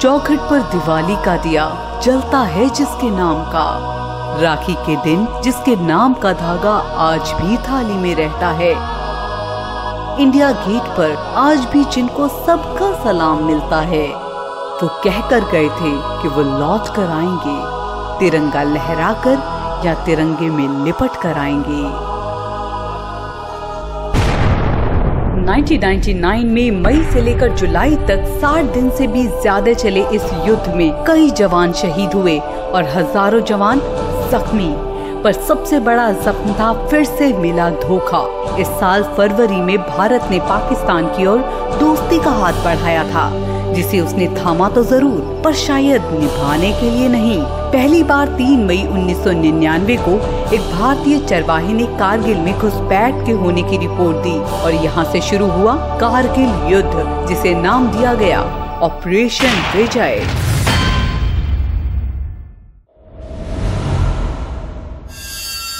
चौखट 0.00 0.38
पर 0.50 0.60
दिवाली 0.62 1.16
का 1.16 1.36
दिया 1.36 1.64
जलता 2.02 2.38
है 2.38 2.68
जिसके 2.68 3.10
नाम 3.10 3.42
का। 3.44 3.64
राखी 4.40 4.74
के 4.86 4.96
दिन 4.96 5.26
जिसके 5.42 5.74
नाम 5.76 6.14
का 6.14 6.32
धागा 6.32 6.74
आज 6.96 7.32
भी 7.32 7.56
थाली 7.56 7.94
में 7.94 8.14
रहता 8.14 8.48
है। 8.50 8.70
इंडिया 10.22 10.50
गेट 10.52 10.82
पर 10.82 11.16
आज 11.36 11.64
भी 11.64 11.84
जिनको 11.84 12.28
सबका 12.28 12.92
सलाम 13.04 13.44
मिलता 13.44 13.80
है। 13.80 14.06
वो 14.82 14.88
कहकर 15.04 15.44
गए 15.44 15.68
थे 15.68 15.92
कि 16.22 16.28
वो 16.28 16.42
लौट 16.42 16.94
कर 16.94 17.10
आएँगे, 17.10 17.58
तिरंगा 18.18 18.62
लहराकर 18.62 19.36
या 19.86 19.94
तिरंगे 19.94 20.50
में 20.50 20.84
लिपट 20.84 21.20
कर 21.22 21.38
आएँगे। 21.38 21.82
1999 25.48 26.44
में 26.44 26.70
मई 26.70 27.02
से 27.12 27.20
लेकर 27.20 27.54
जुलाई 27.56 27.94
तक 28.08 28.24
60 28.42 28.72
दिन 28.72 28.90
से 28.90 29.06
भी 29.06 29.22
ज़्यादा 29.26 29.72
चले 29.72 30.00
इस 30.06 30.24
युद्ध 30.46 30.74
में। 30.74 31.04
कई 31.04 31.30
जवान 31.30 31.72
शहीद 31.72 32.14
हुए 32.14 32.38
और 32.38 32.88
हज़ारों 32.96 33.40
जवान 33.42 33.80
जख्मी। 34.32 34.68
पर 35.24 35.32
सबसे 35.32 35.80
बड़ा 35.80 36.10
जख्म 36.12 36.54
था, 36.54 36.72
फिर 36.88 37.04
से 37.04 37.32
मिला 37.32 37.70
धोखा। 37.80 38.24
इस 38.60 38.66
साल 38.80 39.02
फरवरी 39.16 39.60
में 39.60 39.76
भारत 39.78 40.28
ने 40.30 40.38
पाकिस्तान 40.40 41.06
की 41.06 41.26
ओर 41.26 41.38
दोस्ती 41.80 42.18
का 42.18 42.30
हाथ 42.40 42.64
बढ़ाया 42.64 43.04
था। 43.04 43.28
जिसे 43.78 44.00
उसने 44.00 44.26
थामा 44.36 44.68
तो 44.68 44.82
ज़रूर, 44.84 45.20
पर 45.44 45.52
शायद 45.56 46.04
निभाने 46.12 46.70
के 46.80 46.90
लिए 46.90 47.08
नहीं। 47.08 47.38
पहली 47.72 48.02
बार 48.02 48.28
3 48.36 48.64
मई 48.66 48.82
1999 48.84 49.96
को 49.98 50.14
एक 50.54 50.60
भारतीय 50.72 51.18
चरवाही 51.26 51.72
ने 51.72 51.86
कारगिल 51.98 52.38
में 52.38 52.52
घुसपैठ 52.54 53.24
के 53.26 53.32
होने 53.42 53.62
की 53.62 53.78
रिपोर्ट 53.78 54.16
दी 54.24 54.36
और 54.38 54.72
यहाँ 54.74 55.04
से 55.12 55.20
शुरू 55.20 55.46
हुआ 55.52 55.76
कारगिल 56.00 56.72
युद्ध, 56.72 57.26
जिसे 57.28 57.54
नाम 57.62 57.88
दिया 57.92 58.14
गया 58.16 58.42
ऑपरेशन 58.82 59.62
विजय। 59.76 60.22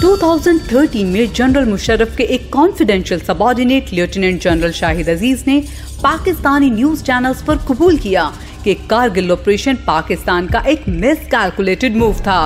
2013 0.08 1.04
में 1.04 1.32
जनरल 1.34 1.64
मुशर्रफ 1.68 2.14
के 2.16 2.24
एक 2.34 2.48
confidential 2.52 3.20
subordinate 3.20 3.92
lieutenant 3.92 4.40
general 4.42 4.70
Shahid 4.72 5.08
Aziz 5.10 5.42
ने 5.46 5.58
पाकिस्तानी 6.02 6.70
न्यूज़ 6.70 7.02
चैनल्स 7.04 7.42
पर 7.42 7.56
कबूल 7.68 7.96
किया 7.98 8.24
कि 8.64 8.74
कारगिल 8.90 9.32
ऑपरेशन 9.32 9.74
पाकिस्तान 9.86 10.46
का 10.46 10.60
एक 10.68 10.88
मिस 10.88 11.26
कैलकुलेटेड 11.26 11.96
मूव 11.96 12.20
था। 12.20 12.40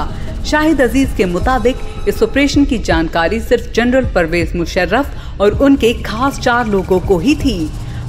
शाहिद 0.46 0.80
अज़ीज़ 0.80 1.16
के 1.16 1.24
मुताबिक 1.26 2.08
इस 2.08 2.22
ऑपरेशन 2.22 2.64
की 2.64 2.78
जानकारी 2.80 3.40
सिर्फ़ 3.40 3.72
जनरल 3.72 4.12
परवेज 4.14 4.56
मुशर्रफ 4.56 5.40
और 5.40 5.62
उनके 5.64 5.92
खास 6.02 6.40
चार 6.40 6.68
लोगों 6.68 7.00
को 7.00 7.18
ही 7.18 7.34
थी। 7.34 7.58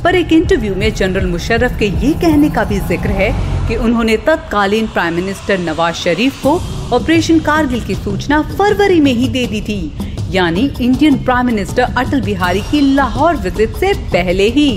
पर 0.04 0.16
एक 0.16 0.34
इंटरव्यू 0.34 0.76
में 0.76 0.94
जनरल 0.94 1.26
मुशर्रफ 1.28 1.80
के 1.80 1.86
ये 2.06 2.14
कहने 2.22 2.50
का 2.50 2.64
भी 2.64 2.80
ज़िक्र 2.88 3.22
है 3.22 3.32
कि 3.68 3.76
उन्होंने 3.78 4.18
तत्कालीन 4.28 4.88
प्राइम 4.88 5.14
मिनिस्टर 5.16 5.60
नवाज़ 5.62 5.96
शरीफ 5.96 6.42
को 6.44 6.60
ऑपरेशन 6.94 7.40
कारगिल 7.40 7.82
की 7.82 7.96
सूचना 7.96 8.42
फरवरी 8.50 9.00
में 9.00 9.12
ही 9.14 9.28
दे 9.28 9.46
दी 9.48 9.62
थी। 9.62 9.92
यानी 10.32 10.62
Indian 10.82 11.16
prime 11.24 11.46
minister 11.46 11.82
Atal 11.82 12.22
Bihari 12.22 12.62
की 12.62 12.82
लाहौर 12.96 13.36
विज़िट 13.36 13.78
से 13.78 13.94
पहले 14.12 14.48
ही। 14.50 14.70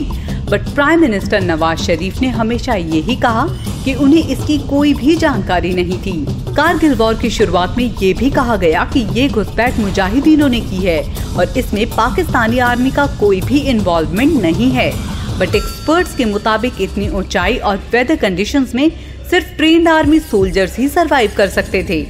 But 0.50 0.68
prime 0.74 1.00
minister 1.00 1.40
Nawaz 1.40 1.78
Sharif 1.78 2.20
ने 2.22 2.28
हमेशा 2.28 2.74
यही 2.74 3.16
कहा 3.16 3.46
कि 3.84 3.94
उन्हें 3.94 4.28
इसकी 4.28 4.56
कोई 4.68 4.94
भी 4.94 5.16
जानकारी 5.16 5.74
नहीं 5.74 5.98
थी। 5.98 6.14
कारगिल 6.54 6.94
वॉर 6.94 7.14
की 7.14 7.30
शुरुआत 7.30 7.76
में 7.78 7.84
ये 8.02 8.12
भी 8.14 8.30
कहा 8.30 8.56
गया 8.56 8.84
कि 8.92 9.00
ये 9.12 9.28
घुसपैठ 9.28 9.78
मुजाहिदीनों 9.80 10.48
ने 10.48 10.60
की 10.60 10.84
है 10.84 11.00
और 11.36 11.58
इसमें 11.58 11.86
पाकिस्तानी 11.90 12.58
आर्मी 12.68 12.90
का 12.90 13.06
कोई 13.20 13.40
भी 13.40 13.58
इन्वॉल्वमेंट 13.70 14.40
नहीं 14.42 14.70
है। 14.70 14.90
बट 15.38 15.54
एक्सपर्ट्स 15.54 16.16
के 16.16 16.24
मुताबिक 16.24 16.80
इतनी 16.80 17.08
ऊंचाई 17.08 17.56
और 17.56 17.76
वेदर 17.76 18.16
कंडीशंस 18.16 18.74
में 18.74 18.90
सिर्फ़ 19.30 19.46
ट्रेंड 19.46 19.88
आर्मी 19.88 20.18
सोल्जर्स 20.18 20.78
ही 20.78 20.88
सरवाइव 20.88 21.32
कर 21.36 21.48
सकते 21.48 21.82
थे। 21.90 22.02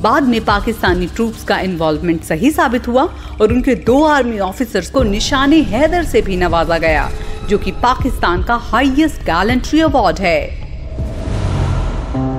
बाद 0.00 0.22
में 0.22 0.44
पाकिस्तानी 0.44 1.06
ट्रूप्स 1.06 1.44
का 1.44 1.58
इन्वॉल्वमेंट 1.58 2.22
सही 2.22 2.50
साबित 2.50 2.88
हुआ 2.88 3.02
और 3.40 3.52
उनके 3.52 3.74
दो 3.74 4.02
आर्मी 4.04 4.38
ऑफिसर्स 4.38 4.90
को 4.90 5.02
निशाने 5.02 5.60
हैदर 5.60 6.04
से 6.04 6.22
भी 6.22 6.36
नवाजा 6.36 6.78
गया, 6.78 7.10
जो 7.48 7.58
कि 7.58 7.70
पाकिस्तान 7.70 8.42
का 8.44 8.54
हाईएस्ट 8.54 9.22
गैलेंट्री 9.22 9.80
अवार्ड 9.80 10.18
है। 10.18 10.40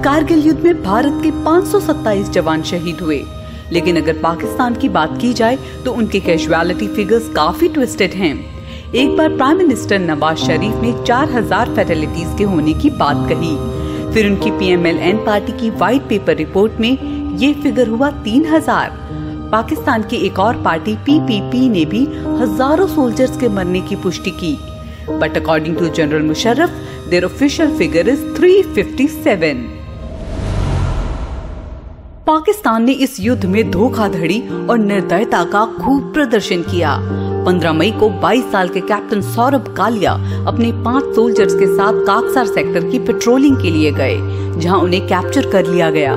कारगिल 0.03 0.47
युद्ध 0.47 0.59
में 0.59 0.83
भारत 0.83 1.19
के 1.23 1.31
527 1.31 2.29
जवान 2.29 2.63
शहीद 2.63 2.97
हुए। 3.01 3.23
लेकिन 3.71 3.97
अगर 3.97 4.13
पाकिस्तान 4.13 4.75
की 4.75 4.89
बात 4.89 5.17
की 5.21 5.33
जाए 5.33 5.57
तो 5.85 5.91
उनके 5.91 6.19
कैजुअलिटी 6.19 6.87
फिगर्स 6.87 7.29
काफ़ी 7.35 7.67
ट्विस्टेड 7.67 8.11
हैं। 8.11 8.62
एक 8.95 9.15
बार 9.17 9.35
प्राइम 9.37 9.57
मिनिस्टर 9.57 9.99
नवाज़ 9.99 10.37
शरीफ 10.37 10.81
ने 10.81 10.91
4000 11.03 11.69
फैटलिटीज 11.75 12.37
के 12.37 12.43
होने 12.43 12.73
की 12.73 12.89
बात 12.97 13.29
कही। 13.29 13.55
फिर 14.13 14.27
उनकी 14.27 14.51
पीएमएलएन 14.51 15.23
पार्टी 15.25 15.51
की 15.59 15.69
व्हाइट 15.71 16.01
पेपर 16.09 16.35
रिपोर्ट 16.35 16.73
में 16.79 17.37
ये 17.39 17.51
फिगर 17.53 17.87
हुआ 17.87 18.09
3000 18.23 18.91
पाकिस्तान 19.51 20.03
की 20.03 20.17
एक 20.27 20.39
और 20.39 20.61
पार्टी 20.63 20.95
पीपीपी 21.05 21.69
ने 21.69 21.85
भी 21.85 22.03
हज़ारों 22.41 22.87
सोल्जर्स 22.87 23.39
के 23.39 23.49
मरने 23.49 23.81
की 23.81 23.95
पुष्टि 24.03 24.31
की। 24.33 24.55
But 25.09 25.37
according 25.37 25.77
to 25.77 25.89
general 25.91 26.27
Musharraf 26.27 26.79
their 27.09 27.25
official 27.25 27.77
figure 27.77 28.09
is 28.09 28.25
357 28.35 29.67
Pakistan 32.27 32.83
ने 32.83 32.91
इस 33.01 33.19
युद्ध 33.19 33.45
में 33.45 33.69
धोखाधड़ी 33.71 34.41
और 34.69 34.77
निर्दयता 34.79 35.43
का 35.45 35.65
खूब 35.81 36.13
प्रदर्शन 36.13 36.61
किया। 36.61 36.97
15 37.45 37.73
मई 37.73 37.91
को 37.91 38.09
22 38.21 38.51
साल 38.51 38.69
के 38.69 38.81
कैप्टन 38.81 39.21
सौरभ 39.21 39.73
कालिया 39.77 40.11
अपने 40.47 40.71
पाँच 40.83 41.15
सोल्जर्स 41.15 41.55
के 41.55 41.65
साथ 41.67 42.05
काकसार 42.05 42.45
सेक्टर 42.45 42.89
की 42.89 42.99
पेट्रोलिंग 42.99 43.57
के 43.57 43.71
लिए 43.71 43.91
गए, 43.91 44.17
जहाँ 44.59 44.79
उन्हें 44.79 45.07
कैप्चर 45.07 45.49
कर 45.51 45.67
लिया 45.67 45.89
गया। 45.89 46.15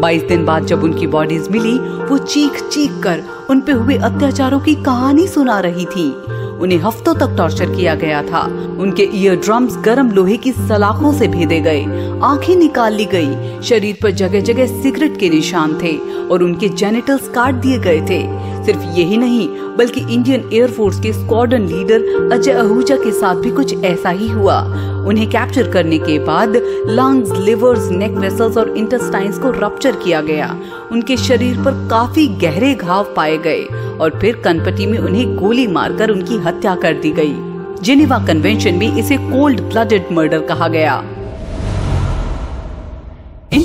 22 0.00 0.28
दिन 0.28 0.44
बाद 0.44 0.66
जब 0.66 0.82
उनकी 0.84 1.06
बॉडीज 1.06 1.48
मिली, 1.50 1.78
वो 1.78 2.18
चीख 2.18 2.62
चीख 2.62 3.02
कर 3.02 3.22
उन 3.50 3.60
पे 3.60 3.72
हुए 3.72 3.96
अत्याचारों 3.96 4.60
की 4.60 4.74
कहानी 4.74 5.26
सुना 5.26 5.60
रही 5.60 5.84
थी। 5.86 6.10
उन्हें 6.58 6.78
हफ्तों 6.78 7.14
तक 7.14 7.34
टॉर्चर 7.36 7.74
किया 7.76 7.94
गया 7.94 8.22
था। 8.22 8.40
उनके 8.78 9.08
ईयर 9.14 9.36
ड्रम्स 9.36 9.76
गर्म 9.76 10.10
लोहे 10.10 10.36
की 10.36 10.52
सलाखों 10.52 11.12
से 11.12 11.28
भेदे 11.28 11.60
गए, 11.60 11.84
आँखें 12.22 12.54
निकाल 12.56 12.94
ली 12.94 13.04
गई, 13.04 13.60
शरीर 13.62 13.96
पर 14.02 14.10
जगह 14.10 14.40
जगह 14.40 14.82
सिगरेट 14.82 15.18
के 15.18 15.30
निशान 15.30 15.78
थे 15.82 15.96
और 16.28 16.42
उनके 16.42 16.68
जेनिटल्स 16.68 17.28
काट 17.28 17.54
दिए 17.54 17.78
गए 17.78 18.00
थे। 18.00 18.22
सिर्फ़ 18.68 18.98
यही 18.98 19.16
नहीं, 19.16 19.48
बल्कि 19.76 20.00
इंडियन 20.14 20.48
एयरफोर्स 20.52 21.00
के 21.00 21.12
स्क्वाड्रन 21.12 21.66
लीडर 21.66 22.30
अजय 22.32 22.52
आहूजा 22.52 22.96
के 22.96 23.12
साथ 23.12 23.34
भी 23.34 23.50
कुछ 23.50 23.84
ऐसा 23.84 24.10
ही 24.10 24.28
हुआ। 24.28 24.60
उन्हें 25.08 25.28
कैप्चर 25.30 25.70
करने 25.70 25.98
के 25.98 26.18
बाद 26.18 26.56
लंग्स 26.86 27.30
लिवर्स 27.38 27.90
नेक 27.90 28.12
वेसल्स 28.12 28.56
और 28.56 28.76
इंटेस्टाइन्स 28.76 29.38
को 29.38 29.50
रप्चर 29.50 29.96
किया 29.96 30.20
गया। 30.20 30.56
उनके 30.92 31.16
शरीर 31.16 31.56
पर 31.56 31.88
काफ़ी 31.90 32.26
गहरे 32.28 32.74
घाव 32.74 33.12
पाए 33.16 33.38
गए 33.38 33.62
और 34.00 34.18
फिर 34.20 34.36
कनपटी 34.36 34.86
में 34.86 34.98
उन्हें 34.98 35.36
गोली 35.36 35.66
मारकर 35.66 36.10
उनकी 36.10 36.36
हत्या 36.36 36.74
कर 36.74 36.92
दी 36.92 37.10
गई। 37.10 37.34
जिनेवा 37.82 38.18
कन्वेंशन 38.18 38.74
में 38.74 38.96
इसे 38.96 39.16
कोल्ड 39.16 39.60
ब्लडेड 39.60 40.12
मर्डर 40.12 40.40
कहा 40.40 40.68
गया। 40.68 41.02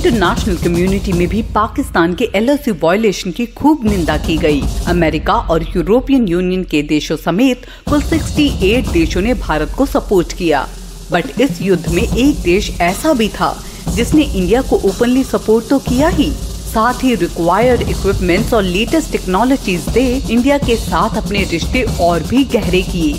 इंटरनेशनल 0.06 0.56
कम्युनिटी 0.58 1.12
में 1.14 1.28
भी 1.28 1.41
पाकिस्तान 1.56 2.14
के 2.14 2.25
एल 2.36 2.50
वायलेशन 2.81 3.31
की 3.31 3.46
खूब 3.58 3.86
निंदा 3.86 4.16
की 4.18 4.36
गई। 4.38 4.62
अमेरिका 4.88 5.34
और 5.34 5.64
यूरोपियन 5.75 6.28
यूनियन 6.28 6.64
के 6.64 6.81
देशों 6.81 7.16
समेत 7.18 7.66
कुल 7.90 8.02
68 8.03 8.91
देशों 8.94 9.22
ने 9.22 9.34
भारत 9.34 9.72
को 9.78 9.86
सपोर्ट 9.86 10.34
किया। 10.34 10.68
बट 11.12 11.41
इस 11.41 11.62
युद्ध 11.62 11.91
में 11.91 12.02
एक 12.03 12.41
देश 12.41 12.69
ऐसा 12.81 13.14
भी 13.14 13.28
था, 13.30 13.56
जिसने 13.90 14.24
इंडिया 14.24 14.62
को 14.62 14.81
ओपनली 14.86 15.24
सपोर्ट 15.24 15.69
तो 15.69 15.80
किया 15.80 16.08
ही। 16.09 16.30
साथ 16.74 17.03
ही 17.03 17.16
रिक्वायर्ड 17.16 17.81
इक्विपमेंट्स 17.81 18.53
और 18.53 18.64
लेटेस्ट 18.64 19.12
टेक्नोलॉजीज़ 19.12 19.90
दे 19.90 20.06
इंडिया 20.31 20.58
के 20.58 20.75
साथ 20.75 21.18
अपने 21.18 21.44
रिश्ते 21.52 21.85
और 22.02 22.24
भी 22.24 22.44
गहरे 22.53 22.81
किए। 22.81 23.14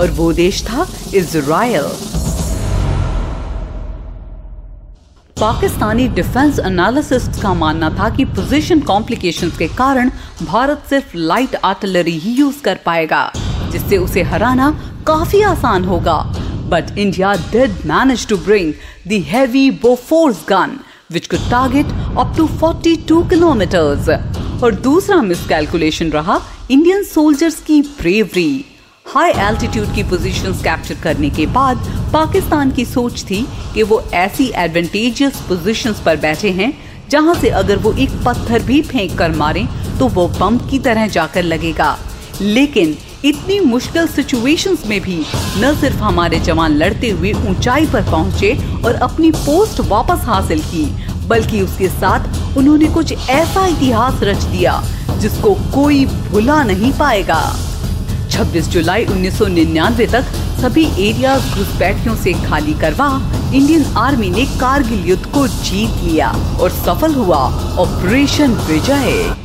और 0.00 0.10
वो 0.10 0.32
देश 0.32 0.62
था 0.62 0.88
इसराइल 1.14 1.92
पाकिस्तानी 5.40 6.06
डिफेंस 6.16 6.58
एनालिसिस्ट 6.58 7.40
का 7.42 7.52
मानना 7.54 7.88
था 7.90 8.08
कि 8.16 8.24
पोजीशन 8.38 8.80
कॉम्प्लिकेशंस 8.80 9.56
के 9.58 9.68
कारण 9.76 10.10
भारत 10.42 10.82
सिर्फ़ 10.88 11.16
लाइट 11.16 11.54
आर्टिलरी 11.64 12.16
ही 12.18 12.32
यूज़ 12.32 12.60
कर 12.62 12.78
पाएगा, 12.86 13.22
जिससे 13.72 13.98
उसे 13.98 14.22
हराना 14.22 14.70
काफ़ी 15.06 15.40
आसान 15.42 15.84
होगा 15.84 16.16
but 16.70 16.98
India 16.98 17.32
did 17.52 17.86
manage 17.86 18.26
to 18.28 18.36
bring 18.36 18.72
the 19.08 19.24
heavy 19.28 19.70
Bofors 19.82 20.44
gun 20.48 20.78
which 21.14 21.24
could 21.30 21.46
target 21.50 21.88
up 22.16 22.28
to 22.34 22.44
42 22.58 23.22
kilometers. 23.30 24.10
और 24.62 24.74
दूसरा 24.82 25.16
मिसकैलकुलेशन 25.22 26.10
रहा 26.10 26.38
इंडियन 26.70 27.02
सोल्जर्स 27.04 27.60
की 27.60 27.80
ब्रेवरी 27.82 28.64
हाई 29.12 29.30
एल्टीट्यूड 29.42 29.94
की 29.94 30.02
पोजीशंस 30.02 30.62
कैप्चर 30.62 30.94
करने 30.94 31.28
के 31.30 31.44
बाद 31.46 31.78
पाकिस्तान 32.12 32.70
की 32.70 32.84
सोच 32.84 33.22
थी 33.30 33.40
कि 33.74 33.82
वो 33.82 34.00
ऐसी 34.14 34.44
एडवांटेजियस 34.56 35.40
पोजीशंस 35.48 36.00
पर 36.00 36.16
बैठे 36.16 36.50
हैं, 36.50 36.72
जहाँ 37.10 37.34
से 37.34 37.48
अगर 37.50 37.76
वो 37.76 37.92
एक 37.94 38.10
पत्थर 38.26 38.62
भी 38.62 38.80
फेंक 38.82 39.16
कर 39.18 39.32
मारें 39.36 39.66
तो 39.98 40.08
वो 40.08 40.26
बम 40.38 40.58
की 40.70 40.78
तरह 40.78 41.06
जाकर 41.08 41.42
लगेगा। 41.42 41.96
लेकिन 42.40 42.96
इतनी 43.24 43.58
मुश्किल 43.60 44.06
सिचुएशंस 44.08 44.86
में 44.86 45.00
भी 45.00 45.18
न 45.56 45.74
सिर्फ़ 45.80 45.96
हमारे 45.98 46.40
जवान 46.40 46.76
लड़ते 46.76 47.10
हुए 47.10 47.32
ऊंचाई 47.32 47.86
पर 47.86 48.02
पहुँचे 48.10 48.52
और 48.84 48.94
अपनी 48.94 49.30
पोस्ट 49.38 49.80
वापस 49.88 50.22
हासिल 50.26 50.62
की, 50.64 50.84
बल्कि 51.28 51.62
उसके 51.62 51.88
साथ 51.88 52.56
उन्होंने 52.58 52.86
कुछ 52.94 53.12
ऐसा 53.30 53.66
इतिहास 53.66 54.22
रच 54.22 54.44
दिया, 54.44 54.80
जिसको 55.12 55.54
कोई 55.74 56.04
भुला 56.06 56.62
नहीं 56.62 56.92
पाएगा। 56.92 57.42
26 58.40 58.68
जुलाई 58.68 59.04
1999 59.06 60.10
तक 60.12 60.32
सभी 60.60 60.84
एरिया 61.08 61.36
घुसपैठियों 61.38 62.16
से 62.16 62.32
खाली 62.46 62.74
करवा 62.80 63.08
इंडियन 63.54 63.84
आर्मी 63.98 64.30
ने 64.30 64.44
कारगिल 64.60 65.04
युद्ध 65.08 65.24
को 65.26 65.46
जीत 65.48 66.02
लिया 66.04 66.30
और 66.60 66.70
सफल 66.78 67.14
हुआ 67.14 67.38
ऑपरेशन 67.78 68.52
विजय। 68.68 69.39